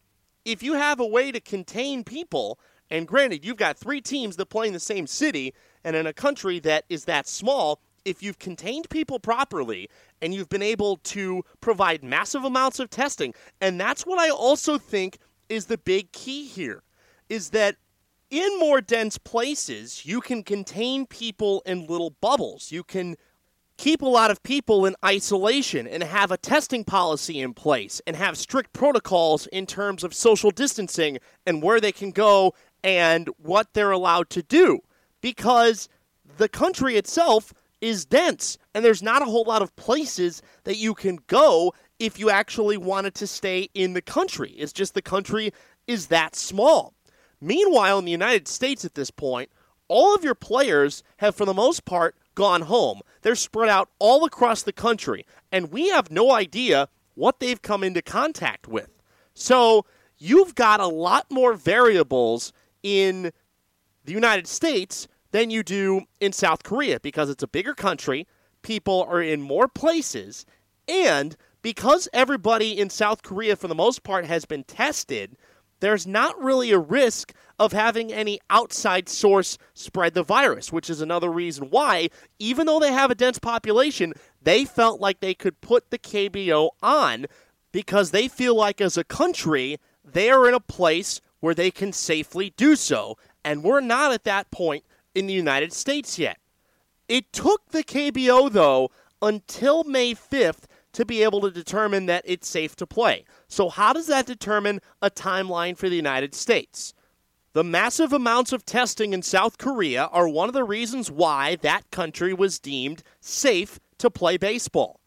if 0.45 0.61
you 0.61 0.73
have 0.73 0.99
a 0.99 1.05
way 1.05 1.31
to 1.31 1.39
contain 1.39 2.03
people, 2.03 2.59
and 2.91 3.07
granted, 3.07 3.43
you've 3.43 3.57
got 3.57 3.77
three 3.77 3.99
teams 3.99 4.35
that 4.35 4.45
play 4.45 4.67
in 4.67 4.73
the 4.73 4.79
same 4.79 5.07
city, 5.07 5.55
and 5.83 5.95
in 5.95 6.05
a 6.05 6.13
country 6.13 6.59
that 6.59 6.85
is 6.87 7.05
that 7.05 7.27
small, 7.27 7.81
if 8.05 8.21
you've 8.21 8.39
contained 8.39 8.89
people 8.91 9.19
properly 9.19 9.89
and 10.21 10.35
you've 10.35 10.49
been 10.49 10.61
able 10.61 10.97
to 10.97 11.43
provide 11.61 12.03
massive 12.03 12.43
amounts 12.43 12.79
of 12.79 12.91
testing, 12.91 13.33
and 13.59 13.81
that's 13.81 14.05
what 14.05 14.19
I 14.19 14.29
also 14.29 14.77
think 14.77 15.17
is 15.49 15.65
the 15.65 15.79
big 15.79 16.11
key 16.11 16.45
here, 16.45 16.83
is 17.27 17.49
that 17.51 17.77
in 18.31 18.59
more 18.59 18.81
dense 18.81 19.17
places, 19.17 20.05
you 20.05 20.21
can 20.21 20.41
contain 20.41 21.05
people 21.05 21.61
in 21.65 21.85
little 21.85 22.15
bubbles. 22.21 22.71
You 22.71 22.81
can 22.81 23.17
keep 23.77 24.01
a 24.01 24.07
lot 24.07 24.31
of 24.31 24.41
people 24.41 24.85
in 24.85 24.95
isolation 25.03 25.85
and 25.85 26.01
have 26.01 26.31
a 26.31 26.37
testing 26.37 26.83
policy 26.83 27.41
in 27.41 27.53
place 27.53 28.01
and 28.07 28.15
have 28.15 28.37
strict 28.37 28.71
protocols 28.73 29.47
in 29.47 29.65
terms 29.65 30.03
of 30.03 30.13
social 30.13 30.49
distancing 30.49 31.17
and 31.45 31.61
where 31.61 31.81
they 31.81 31.91
can 31.91 32.11
go 32.11 32.53
and 32.83 33.29
what 33.37 33.73
they're 33.73 33.91
allowed 33.91 34.29
to 34.29 34.41
do 34.41 34.79
because 35.19 35.89
the 36.37 36.47
country 36.47 36.95
itself 36.95 37.53
is 37.81 38.05
dense 38.05 38.57
and 38.73 38.85
there's 38.85 39.03
not 39.03 39.21
a 39.21 39.25
whole 39.25 39.43
lot 39.43 39.61
of 39.61 39.75
places 39.75 40.41
that 40.63 40.77
you 40.77 40.93
can 40.93 41.19
go 41.27 41.73
if 41.99 42.19
you 42.19 42.29
actually 42.29 42.77
wanted 42.77 43.13
to 43.15 43.27
stay 43.27 43.67
in 43.73 43.93
the 43.93 44.01
country. 44.01 44.51
It's 44.51 44.73
just 44.73 44.93
the 44.93 45.01
country 45.01 45.51
is 45.87 46.07
that 46.07 46.35
small. 46.35 46.93
Meanwhile, 47.41 47.99
in 47.99 48.05
the 48.05 48.11
United 48.11 48.47
States 48.47 48.85
at 48.85 48.93
this 48.93 49.11
point, 49.11 49.49
all 49.87 50.15
of 50.15 50.23
your 50.23 50.35
players 50.35 51.03
have, 51.17 51.35
for 51.35 51.45
the 51.45 51.53
most 51.53 51.83
part, 51.83 52.15
gone 52.35 52.61
home. 52.61 53.01
They're 53.23 53.35
spread 53.35 53.67
out 53.67 53.89
all 53.99 54.23
across 54.23 54.61
the 54.63 54.71
country, 54.71 55.25
and 55.51 55.71
we 55.71 55.89
have 55.89 56.11
no 56.11 56.31
idea 56.31 56.87
what 57.15 57.39
they've 57.39 57.61
come 57.61 57.83
into 57.83 58.01
contact 58.01 58.67
with. 58.67 58.89
So 59.33 59.85
you've 60.17 60.55
got 60.55 60.79
a 60.79 60.87
lot 60.87 61.25
more 61.29 61.53
variables 61.53 62.53
in 62.83 63.31
the 64.05 64.13
United 64.13 64.47
States 64.47 65.07
than 65.31 65.49
you 65.49 65.63
do 65.63 66.03
in 66.19 66.31
South 66.31 66.63
Korea 66.63 66.99
because 66.99 67.29
it's 67.29 67.43
a 67.43 67.47
bigger 67.47 67.73
country, 67.73 68.27
people 68.61 69.05
are 69.09 69.21
in 69.21 69.41
more 69.41 69.67
places, 69.67 70.45
and 70.87 71.35
because 71.61 72.07
everybody 72.11 72.77
in 72.77 72.89
South 72.89 73.23
Korea, 73.23 73.55
for 73.55 73.67
the 73.67 73.75
most 73.75 74.03
part, 74.03 74.25
has 74.25 74.45
been 74.45 74.63
tested, 74.63 75.37
there's 75.81 76.07
not 76.07 76.41
really 76.41 76.71
a 76.71 76.79
risk 76.79 77.33
of 77.59 77.73
having 77.73 78.11
any 78.11 78.39
outside 78.49 79.09
source 79.09 79.57
spread 79.73 80.13
the 80.13 80.23
virus, 80.23 80.71
which 80.71 80.89
is 80.89 81.01
another 81.01 81.29
reason 81.29 81.69
why, 81.69 82.09
even 82.39 82.65
though 82.65 82.79
they 82.79 82.91
have 82.91 83.11
a 83.11 83.15
dense 83.15 83.37
population, 83.37 84.13
they 84.41 84.65
felt 84.65 85.01
like 85.01 85.19
they 85.19 85.33
could 85.33 85.61
put 85.61 85.91
the 85.91 85.99
KBO 85.99 86.69
on 86.81 87.27
because 87.71 88.11
they 88.11 88.27
feel 88.27 88.55
like 88.55 88.81
as 88.81 88.97
a 88.97 89.03
country, 89.03 89.77
they 90.03 90.29
are 90.29 90.47
in 90.47 90.53
a 90.53 90.59
place 90.59 91.21
where 91.39 91.53
they 91.53 91.69
can 91.69 91.91
safely 91.91 92.53
do 92.57 92.75
so. 92.75 93.17
And 93.43 93.63
we're 93.63 93.81
not 93.81 94.11
at 94.11 94.23
that 94.23 94.49
point 94.51 94.83
in 95.13 95.27
the 95.27 95.33
United 95.33 95.73
States 95.73 96.17
yet. 96.17 96.37
It 97.07 97.33
took 97.33 97.69
the 97.69 97.83
KBO, 97.83 98.51
though, 98.51 98.89
until 99.21 99.83
May 99.83 100.13
5th 100.15 100.65
to 100.93 101.05
be 101.05 101.23
able 101.23 101.41
to 101.41 101.51
determine 101.51 102.05
that 102.07 102.23
it's 102.25 102.47
safe 102.47 102.75
to 102.77 102.87
play. 102.87 103.25
So, 103.47 103.69
how 103.69 103.93
does 103.93 104.07
that 104.07 104.25
determine 104.25 104.79
a 105.01 105.09
timeline 105.09 105.77
for 105.77 105.89
the 105.89 105.95
United 105.95 106.35
States? 106.35 106.93
The 107.53 107.63
massive 107.63 108.13
amounts 108.13 108.53
of 108.53 108.65
testing 108.65 109.11
in 109.11 109.21
South 109.21 109.57
Korea 109.57 110.05
are 110.05 110.27
one 110.27 110.47
of 110.47 110.53
the 110.53 110.63
reasons 110.63 111.11
why 111.11 111.57
that 111.57 111.89
country 111.91 112.33
was 112.33 112.59
deemed 112.59 113.03
safe 113.19 113.79
to 113.97 114.09
play 114.09 114.37
baseball. 114.37 115.01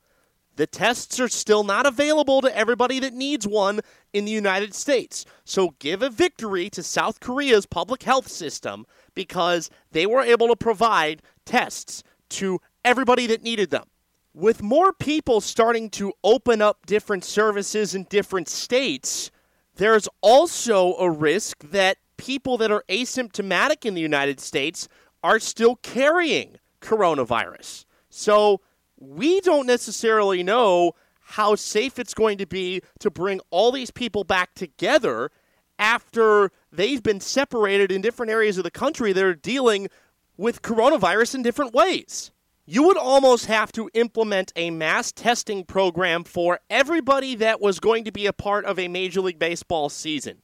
The 0.56 0.66
tests 0.66 1.18
are 1.18 1.28
still 1.28 1.64
not 1.64 1.86
available 1.86 2.40
to 2.42 2.56
everybody 2.56 3.00
that 3.00 3.14
needs 3.14 3.46
one 3.46 3.80
in 4.12 4.24
the 4.24 4.30
United 4.30 4.74
States. 4.74 5.24
So 5.44 5.74
give 5.78 6.02
a 6.02 6.10
victory 6.10 6.70
to 6.70 6.82
South 6.82 7.18
Korea's 7.18 7.66
public 7.66 8.02
health 8.04 8.28
system 8.28 8.86
because 9.14 9.70
they 9.90 10.06
were 10.06 10.20
able 10.20 10.48
to 10.48 10.56
provide 10.56 11.22
tests 11.44 12.04
to 12.30 12.60
everybody 12.84 13.26
that 13.26 13.42
needed 13.42 13.70
them 13.70 13.86
with 14.34 14.62
more 14.62 14.92
people 14.92 15.40
starting 15.40 15.88
to 15.88 16.12
open 16.24 16.60
up 16.60 16.86
different 16.86 17.24
services 17.24 17.94
in 17.94 18.04
different 18.04 18.48
states, 18.48 19.30
there's 19.76 20.08
also 20.20 20.94
a 20.96 21.08
risk 21.08 21.58
that 21.70 21.98
people 22.16 22.58
that 22.58 22.70
are 22.70 22.84
asymptomatic 22.88 23.84
in 23.84 23.94
the 23.94 24.00
United 24.00 24.40
States 24.40 24.88
are 25.22 25.38
still 25.38 25.76
carrying 25.76 26.56
coronavirus. 26.80 27.84
So 28.10 28.60
we 28.98 29.40
don't 29.40 29.66
necessarily 29.66 30.42
know 30.42 30.92
how 31.20 31.54
safe 31.54 31.98
it's 31.98 32.14
going 32.14 32.38
to 32.38 32.46
be 32.46 32.82
to 32.98 33.10
bring 33.10 33.40
all 33.50 33.72
these 33.72 33.90
people 33.90 34.24
back 34.24 34.54
together 34.54 35.30
after 35.78 36.50
they've 36.70 37.02
been 37.02 37.20
separated 37.20 37.90
in 37.90 38.00
different 38.00 38.30
areas 38.30 38.58
of 38.58 38.64
the 38.64 38.70
country 38.70 39.12
that 39.12 39.24
are 39.24 39.34
dealing 39.34 39.88
with 40.36 40.62
coronavirus 40.62 41.36
in 41.36 41.42
different 41.42 41.72
ways. 41.72 42.30
You 42.66 42.84
would 42.84 42.96
almost 42.96 43.44
have 43.44 43.72
to 43.72 43.90
implement 43.92 44.50
a 44.56 44.70
mass 44.70 45.12
testing 45.12 45.64
program 45.64 46.24
for 46.24 46.60
everybody 46.70 47.34
that 47.34 47.60
was 47.60 47.78
going 47.78 48.04
to 48.04 48.12
be 48.12 48.24
a 48.24 48.32
part 48.32 48.64
of 48.64 48.78
a 48.78 48.88
Major 48.88 49.20
League 49.20 49.38
Baseball 49.38 49.90
season. 49.90 50.38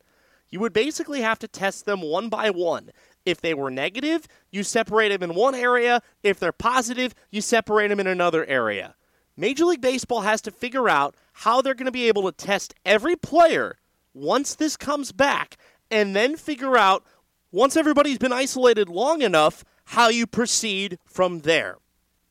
You 0.51 0.61
would 0.61 0.75
basically 0.75 1.23
have 1.23 1.39
to 1.39 1.49
test 1.49 1.87
them 1.87 2.03
one 2.03 2.29
by 2.29 2.51
one. 2.51 2.91
If 3.25 3.41
they 3.41 3.55
were 3.55 3.71
negative, 3.71 4.29
you 4.51 4.65
separate 4.65 5.09
them 5.09 5.23
in 5.23 5.35
one 5.35 5.55
area. 5.55 6.03
If 6.23 6.39
they're 6.39 6.53
positive, 6.53 7.15
you 7.31 7.41
separate 7.41 7.89
them 7.89 8.01
in 8.01 8.07
another 8.07 8.45
area. 8.45 8.97
Major 9.35 9.65
League 9.65 9.81
Baseball 9.81 10.21
has 10.21 10.43
to 10.43 10.51
figure 10.51 10.91
out 10.91 11.15
how 11.33 11.63
they're 11.63 11.73
going 11.73 11.87
to 11.87 11.91
be 11.91 12.09
able 12.09 12.31
to 12.31 12.33
test 12.33 12.75
every 12.85 13.17
player 13.17 13.79
once 14.13 14.55
this 14.55 14.77
comes 14.77 15.11
back 15.11 15.57
and 15.91 16.15
then 16.15 16.37
figure 16.37 16.77
out, 16.77 17.03
once 17.51 17.79
everybody's 17.79 18.19
been 18.19 18.31
isolated 18.31 18.91
long 18.91 19.23
enough, 19.23 19.65
how 19.87 20.11
you 20.11 20.27
proceed 20.27 20.99
from 21.07 21.41
there. 21.41 21.79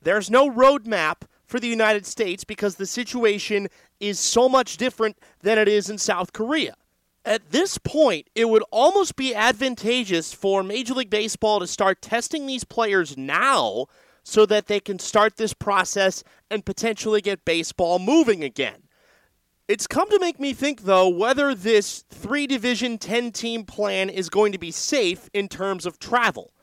There's 0.01 0.29
no 0.29 0.49
roadmap 0.49 1.23
for 1.45 1.59
the 1.59 1.67
United 1.67 2.05
States 2.05 2.43
because 2.43 2.75
the 2.75 2.85
situation 2.85 3.67
is 3.99 4.19
so 4.19 4.47
much 4.47 4.77
different 4.77 5.17
than 5.41 5.57
it 5.57 5.67
is 5.67 5.89
in 5.89 5.97
South 5.97 6.31
Korea. 6.31 6.75
At 7.25 7.51
this 7.51 7.77
point, 7.77 8.29
it 8.33 8.47
would 8.47 8.63
almost 8.71 9.15
be 9.15 9.35
advantageous 9.35 10.33
for 10.33 10.63
Major 10.63 10.93
League 10.93 11.09
Baseball 11.09 11.59
to 11.59 11.67
start 11.67 12.01
testing 12.01 12.45
these 12.45 12.63
players 12.63 13.17
now 13.17 13.87
so 14.23 14.45
that 14.45 14.67
they 14.67 14.79
can 14.79 14.99
start 14.99 15.37
this 15.37 15.53
process 15.53 16.23
and 16.49 16.65
potentially 16.65 17.21
get 17.21 17.45
baseball 17.45 17.99
moving 17.99 18.43
again. 18.43 18.83
It's 19.67 19.85
come 19.85 20.09
to 20.09 20.19
make 20.19 20.39
me 20.39 20.53
think, 20.53 20.83
though, 20.83 21.09
whether 21.09 21.53
this 21.53 22.03
three 22.09 22.47
division, 22.47 22.97
10 22.97 23.31
team 23.31 23.65
plan 23.65 24.09
is 24.09 24.29
going 24.29 24.51
to 24.51 24.57
be 24.57 24.71
safe 24.71 25.29
in 25.33 25.47
terms 25.47 25.85
of 25.85 25.99
travel. 25.99 26.53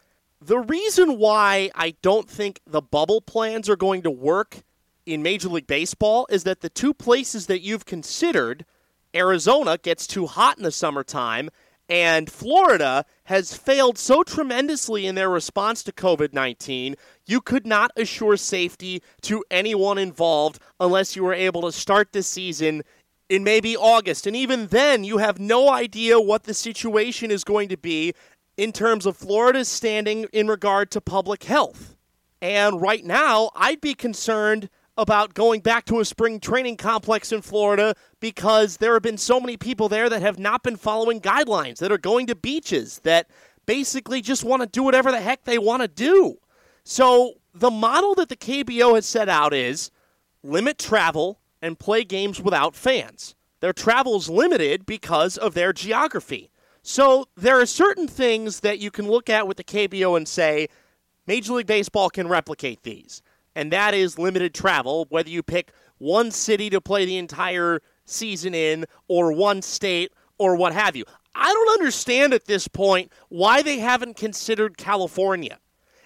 The 0.40 0.58
reason 0.58 1.18
why 1.18 1.70
I 1.74 1.94
don't 2.02 2.28
think 2.28 2.60
the 2.66 2.82
bubble 2.82 3.22
plans 3.22 3.70
are 3.70 3.76
going 3.76 4.02
to 4.02 4.10
work 4.10 4.62
in 5.06 5.22
Major 5.22 5.48
League 5.48 5.66
Baseball 5.66 6.26
is 6.30 6.44
that 6.44 6.60
the 6.60 6.68
two 6.68 6.92
places 6.92 7.46
that 7.46 7.62
you've 7.62 7.86
considered, 7.86 8.66
Arizona 9.14 9.78
gets 9.78 10.06
too 10.06 10.26
hot 10.26 10.58
in 10.58 10.64
the 10.64 10.70
summertime, 10.70 11.48
and 11.88 12.30
Florida 12.30 13.06
has 13.24 13.56
failed 13.56 13.96
so 13.96 14.22
tremendously 14.22 15.06
in 15.06 15.14
their 15.14 15.30
response 15.30 15.82
to 15.84 15.92
COVID 15.92 16.34
19, 16.34 16.96
you 17.24 17.40
could 17.40 17.66
not 17.66 17.92
assure 17.96 18.36
safety 18.36 19.02
to 19.22 19.44
anyone 19.50 19.96
involved 19.96 20.58
unless 20.80 21.16
you 21.16 21.24
were 21.24 21.32
able 21.32 21.62
to 21.62 21.72
start 21.72 22.12
the 22.12 22.22
season 22.22 22.82
in 23.28 23.42
maybe 23.42 23.76
August. 23.76 24.26
And 24.26 24.36
even 24.36 24.66
then, 24.66 25.04
you 25.04 25.18
have 25.18 25.38
no 25.38 25.70
idea 25.70 26.20
what 26.20 26.44
the 26.44 26.54
situation 26.54 27.30
is 27.30 27.44
going 27.44 27.68
to 27.68 27.76
be 27.76 28.14
in 28.56 28.72
terms 28.72 29.06
of 29.06 29.16
Florida's 29.16 29.68
standing 29.68 30.26
in 30.32 30.48
regard 30.48 30.90
to 30.92 31.00
public 31.00 31.44
health. 31.44 31.96
And 32.40 32.80
right 32.80 33.04
now, 33.04 33.50
I'd 33.54 33.80
be 33.80 33.94
concerned 33.94 34.68
about 34.98 35.34
going 35.34 35.60
back 35.60 35.84
to 35.86 36.00
a 36.00 36.04
spring 36.04 36.40
training 36.40 36.76
complex 36.76 37.32
in 37.32 37.42
Florida 37.42 37.94
because 38.18 38.78
there 38.78 38.94
have 38.94 39.02
been 39.02 39.18
so 39.18 39.38
many 39.38 39.56
people 39.56 39.88
there 39.88 40.08
that 40.08 40.22
have 40.22 40.38
not 40.38 40.62
been 40.62 40.76
following 40.76 41.20
guidelines, 41.20 41.78
that 41.78 41.92
are 41.92 41.98
going 41.98 42.26
to 42.26 42.34
beaches, 42.34 43.00
that 43.04 43.28
basically 43.66 44.22
just 44.22 44.44
want 44.44 44.62
to 44.62 44.68
do 44.68 44.82
whatever 44.82 45.10
the 45.10 45.20
heck 45.20 45.44
they 45.44 45.58
want 45.58 45.82
to 45.82 45.88
do. 45.88 46.38
So 46.84 47.34
the 47.52 47.70
model 47.70 48.14
that 48.14 48.28
the 48.28 48.36
KBO 48.36 48.94
has 48.94 49.04
set 49.04 49.28
out 49.28 49.52
is 49.52 49.90
limit 50.42 50.78
travel 50.78 51.40
and 51.60 51.78
play 51.78 52.04
games 52.04 52.40
without 52.40 52.74
fans. 52.74 53.34
Their 53.60 53.72
travel 53.72 54.16
is 54.16 54.30
limited 54.30 54.86
because 54.86 55.36
of 55.36 55.54
their 55.54 55.72
geography. 55.72 56.50
So 56.86 57.26
there 57.36 57.60
are 57.60 57.66
certain 57.66 58.06
things 58.06 58.60
that 58.60 58.78
you 58.78 58.90
can 58.90 59.08
look 59.08 59.28
at 59.28 59.48
with 59.48 59.56
the 59.56 59.64
KBO 59.64 60.16
and 60.16 60.26
say, 60.26 60.68
Major 61.26 61.54
League 61.54 61.66
Baseball 61.66 62.10
can 62.10 62.28
replicate 62.28 62.84
these 62.84 63.22
and 63.56 63.72
that 63.72 63.94
is 63.94 64.18
limited 64.18 64.54
travel, 64.54 65.06
whether 65.08 65.30
you 65.30 65.42
pick 65.42 65.72
one 65.98 66.30
city 66.30 66.68
to 66.70 66.80
play 66.80 67.06
the 67.06 67.16
entire 67.16 67.80
season 68.04 68.54
in 68.54 68.84
or 69.08 69.32
one 69.32 69.62
state 69.62 70.12
or 70.38 70.54
what 70.54 70.74
have 70.74 70.94
you. 70.94 71.04
I 71.34 71.52
don't 71.52 71.70
understand 71.70 72.34
at 72.34 72.44
this 72.44 72.68
point 72.68 73.10
why 73.30 73.62
they 73.62 73.78
haven't 73.78 74.16
considered 74.16 74.76
California. 74.76 75.58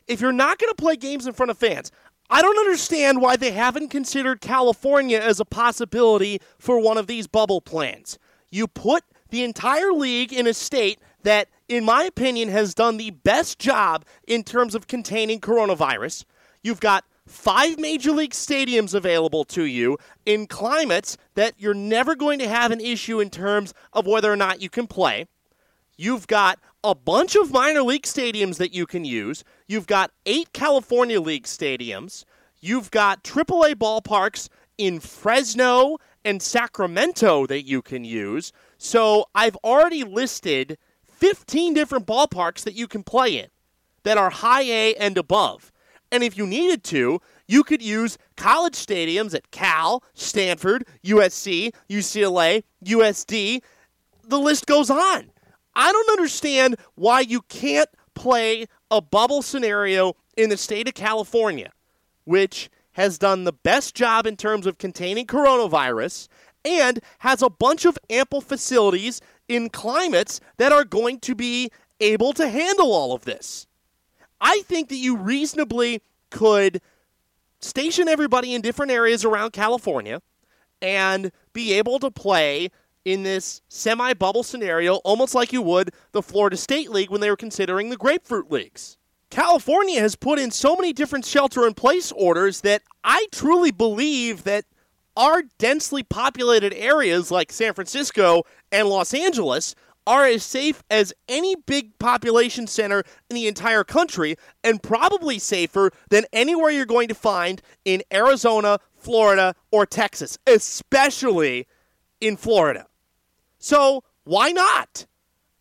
If 0.07 0.21
you're 0.21 0.33
not 0.33 0.59
going 0.59 0.71
to 0.71 0.81
play 0.81 0.97
games 0.97 1.27
in 1.27 1.33
front 1.33 1.51
of 1.51 1.59
fans, 1.59 1.91
I 2.31 2.41
don't 2.41 2.59
understand 2.59 3.21
why 3.21 3.37
they 3.37 3.51
haven't 3.51 3.89
considered 3.89 4.41
California 4.41 5.19
as 5.19 5.41
a 5.41 5.45
possibility 5.45 6.41
for 6.59 6.81
one 6.81 6.99
of 6.99 7.09
these 7.09 7.27
bubble 7.27 7.61
plans. 7.61 8.17
You 8.51 8.69
put 8.69 9.03
the 9.31 9.45
entire 9.45 9.93
league 9.93 10.33
in 10.33 10.47
a 10.47 10.55
state 10.55 10.99
that, 11.23 11.49
in 11.69 11.85
my 11.85 12.05
opinion, 12.05 12.49
has 12.49 12.75
done 12.75 12.97
the 12.97 13.11
best 13.11 13.59
job 13.59 14.05
in 14.27 14.43
terms 14.43 14.75
of 14.75 14.87
containing 14.87 15.41
coronavirus. 15.41 16.25
You've 16.63 16.81
got 16.81 17.05
five 17.27 17.79
major 17.79 18.11
league 18.11 18.33
stadiums 18.33 18.95
available 18.95 19.45
to 19.45 19.65
you 19.65 19.97
in 20.27 20.47
climates 20.47 21.17
that 21.35 21.55
you're 21.59 21.75
never 21.75 22.15
going 22.15 22.39
to 22.41 22.49
have 22.49 22.73
an 22.73 22.81
issue 22.81 23.21
in 23.21 23.31
terms 23.31 23.73
of 23.93 24.07
whether 24.07 24.33
or 24.33 24.37
not 24.37 24.61
you 24.61 24.69
can 24.69 24.87
play. 24.87 25.27
You've 25.97 26.27
got 26.27 26.59
a 26.83 26.95
bunch 26.95 27.37
of 27.37 27.53
minor 27.53 27.83
league 27.83 28.05
stadiums 28.05 28.57
that 28.57 28.73
you 28.73 28.87
can 28.87 29.05
use. 29.05 29.45
You've 29.69 29.87
got 29.87 30.11
eight 30.27 30.53
California 30.53 31.21
League 31.21 31.45
stadiums. 31.45 32.25
You've 32.61 32.91
got 32.91 33.23
AAA 33.23 33.75
ballparks 33.75 34.49
in 34.79 34.99
Fresno 34.99 35.99
and 36.25 36.43
Sacramento 36.43 37.47
that 37.47 37.67
you 37.67 37.83
can 37.83 38.05
use. 38.05 38.53
So 38.83 39.27
I've 39.35 39.57
already 39.57 40.05
listed 40.05 40.79
15 41.07 41.75
different 41.75 42.07
ballparks 42.07 42.63
that 42.63 42.73
you 42.73 42.89
can 42.89 43.03
play 43.03 43.39
in 43.39 43.49
that 44.05 44.17
are 44.17 44.31
high 44.31 44.63
A 44.63 44.95
and 44.95 45.19
above. 45.19 45.71
And 46.11 46.25
if 46.25 46.39
you 46.39 46.47
needed 46.47 46.83
to, 46.85 47.21
you 47.47 47.63
could 47.63 47.83
use 47.83 48.17
college 48.39 48.73
stadiums 48.73 49.35
at 49.35 49.51
Cal, 49.51 50.03
Stanford, 50.15 50.87
USC, 51.05 51.75
UCLA, 51.91 52.63
USD. 52.83 53.61
The 54.27 54.39
list 54.39 54.65
goes 54.65 54.89
on. 54.89 55.31
I 55.75 55.93
don't 55.93 56.11
understand 56.13 56.77
why 56.95 57.21
you 57.21 57.43
can't 57.43 57.91
play 58.15 58.65
a 58.91 59.03
bubble 59.03 59.43
scenario 59.43 60.17
in 60.39 60.49
the 60.49 60.57
state 60.57 60.89
of 60.89 60.95
California, 60.95 61.71
which 62.25 62.71
has 62.93 63.19
done 63.19 63.45
the 63.45 63.53
best 63.53 63.95
job 63.95 64.27
in 64.27 64.39
terms 64.39 64.67
of 64.67 64.79
containing 64.79 65.27
coronavirus 65.27 66.29
and 66.65 67.01
has 67.21 67.43
a 67.43 67.51
bunch 67.51 67.85
of 67.85 67.99
ample 68.09 68.41
facilities 68.41 69.21
in 69.49 69.69
climates 69.69 70.41
that 70.59 70.73
are 70.73 70.85
going 70.85 71.19
to 71.21 71.35
be 71.35 71.71
able 72.01 72.33
to 72.33 72.49
handle 72.49 72.93
all 72.93 73.13
of 73.13 73.25
this. 73.25 73.67
I 74.41 74.63
think 74.63 74.89
that 74.89 74.97
you 74.97 75.17
reasonably 75.17 76.03
could 76.31 76.81
station 77.61 78.09
everybody 78.09 78.55
in 78.55 78.63
different 78.63 78.93
areas 78.93 79.25
around 79.25 79.53
California 79.53 80.23
and 80.81 81.31
be 81.53 81.75
able 81.75 81.99
to 81.99 82.11
play 82.11 82.71
in 83.05 83.23
this 83.23 83.63
semi 83.69 84.13
bubble 84.15 84.43
scenario, 84.43 84.97
almost 84.97 85.35
like 85.35 85.53
you 85.53 85.63
would 85.63 85.91
the 86.13 86.23
Florida 86.23 86.57
State 86.57 86.91
League 86.91 87.11
when 87.11 87.21
they 87.21 87.31
were 87.31 87.37
considering 87.37 87.91
the 87.91 87.97
Grapefruit 87.97 88.51
Leagues. 88.51 88.97
California 89.31 90.01
has 90.01 90.17
put 90.17 90.39
in 90.39 90.51
so 90.51 90.75
many 90.75 90.93
different 90.93 91.25
shelter 91.25 91.67
in 91.67 91.75
place 91.75 92.13
orders 92.13 92.63
that 92.63 92.83
I 93.05 93.27
truly 93.31 93.71
believe 93.71 94.45
that 94.45 94.65
our 95.17 95.43
densely 95.59 96.03
populated 96.03 96.73
areas 96.75 97.31
like 97.31 97.53
San 97.53 97.75
Francisco 97.75 98.45
and 98.71 98.89
Los 98.89 99.13
Angeles 99.13 99.75
are 100.07 100.25
as 100.25 100.43
safe 100.43 100.83
as 100.91 101.13
any 101.29 101.55
big 101.55 101.99
population 101.99 102.67
center 102.67 103.05
in 103.29 103.37
the 103.37 103.47
entire 103.47 103.85
country 103.85 104.37
and 104.65 104.83
probably 104.83 105.39
safer 105.39 105.91
than 106.09 106.25
anywhere 106.33 106.71
you're 106.71 106.87
going 106.87 107.09
to 107.09 107.15
find 107.15 107.61
in 107.85 108.03
Arizona, 108.13 108.79
Florida, 108.97 109.55
or 109.71 109.87
Texas, 109.87 110.39
especially 110.47 111.67
in 112.21 112.37
Florida. 112.37 112.87
So, 113.59 114.05
why 114.25 114.53
not? 114.53 115.07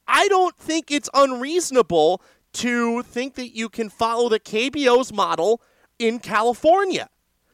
I 0.08 0.28
don't 0.30 0.56
think 0.58 0.90
it's 0.90 1.10
unreasonable 1.14 2.22
to 2.54 3.04
think 3.04 3.36
that 3.36 3.56
you 3.56 3.70
can 3.70 3.90
follow 3.90 4.30
the 4.30 4.40
KBO's 4.40 5.14
model 5.14 5.62
in 6.00 6.20
California. 6.20 7.10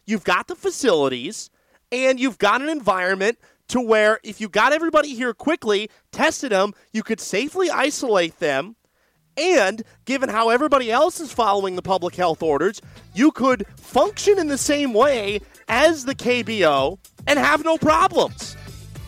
You've 0.05 0.23
got 0.23 0.47
the 0.47 0.55
facilities 0.55 1.49
and 1.91 2.19
you've 2.19 2.37
got 2.37 2.61
an 2.61 2.69
environment 2.69 3.37
to 3.69 3.81
where 3.81 4.19
if 4.23 4.39
you 4.39 4.49
got 4.49 4.73
everybody 4.73 5.15
here 5.15 5.33
quickly, 5.33 5.89
tested 6.11 6.51
them, 6.51 6.73
you 6.93 7.03
could 7.03 7.19
safely 7.19 7.69
isolate 7.69 8.39
them. 8.39 8.75
And 9.37 9.83
given 10.05 10.29
how 10.29 10.49
everybody 10.49 10.91
else 10.91 11.19
is 11.19 11.33
following 11.33 11.75
the 11.75 11.81
public 11.81 12.15
health 12.15 12.41
orders, 12.41 12.81
you 13.13 13.31
could 13.31 13.65
function 13.77 14.39
in 14.39 14.47
the 14.47 14.57
same 14.57 14.93
way 14.93 15.41
as 15.67 16.05
the 16.05 16.15
KBO 16.15 16.99
and 17.27 17.37
have 17.37 17.65
no 17.65 17.77
problems. 17.77 18.55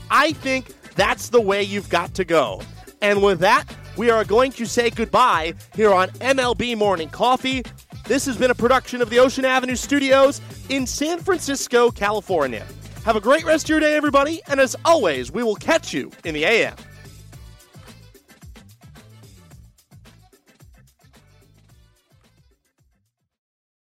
I 0.10 0.34
think 0.34 0.74
that's 0.96 1.30
the 1.30 1.42
way 1.42 1.64
you've 1.64 1.90
got 1.90 2.14
to 2.16 2.26
go. 2.26 2.62
And 3.02 3.22
with 3.22 3.40
that, 3.40 3.66
we 3.96 4.10
are 4.10 4.26
going 4.26 4.52
to 4.54 4.66
say 4.66 4.90
goodbye 4.90 5.54
here 5.76 5.94
on 5.94 6.10
MLB 6.10 6.78
Morning 6.78 7.10
Coffee. 7.10 7.64
This 8.08 8.26
has 8.26 8.38
been 8.38 8.52
a 8.52 8.56
production 8.56 9.02
of 9.02 9.10
the 9.10 9.20
Ocean 9.20 9.44
Avenue 9.44 9.76
Studios 9.76 10.40
in 10.70 10.88
San 10.88 11.20
Francisco, 11.20 11.92
California. 11.92 12.66
Have 13.04 13.18
a 13.18 13.20
great 13.20 13.44
rest 13.44 13.66
of 13.66 13.70
your 13.70 13.82
day, 13.82 13.98
everybody, 13.98 14.42
and 14.48 14.62
as 14.62 14.78
always, 14.86 15.30
we 15.30 15.44
will 15.44 15.56
catch 15.56 15.94
you 15.94 16.10
in 16.24 16.34
the 16.34 16.46
AM. 16.46 16.76